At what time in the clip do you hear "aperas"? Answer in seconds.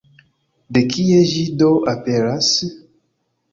1.93-2.53